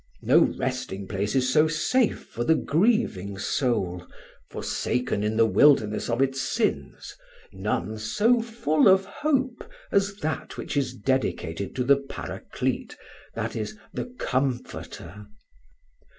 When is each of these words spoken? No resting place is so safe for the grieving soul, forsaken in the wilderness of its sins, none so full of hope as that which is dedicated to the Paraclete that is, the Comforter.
No 0.23 0.39
resting 0.39 1.07
place 1.07 1.35
is 1.35 1.53
so 1.53 1.67
safe 1.67 2.23
for 2.25 2.43
the 2.43 2.55
grieving 2.55 3.37
soul, 3.37 4.07
forsaken 4.49 5.21
in 5.21 5.37
the 5.37 5.45
wilderness 5.45 6.09
of 6.09 6.23
its 6.23 6.41
sins, 6.41 7.15
none 7.53 7.99
so 7.99 8.41
full 8.41 8.87
of 8.87 9.05
hope 9.05 9.63
as 9.91 10.15
that 10.15 10.57
which 10.57 10.75
is 10.75 10.95
dedicated 10.95 11.75
to 11.75 11.83
the 11.83 11.97
Paraclete 11.97 12.97
that 13.35 13.55
is, 13.55 13.77
the 13.93 14.05
Comforter. 14.17 15.27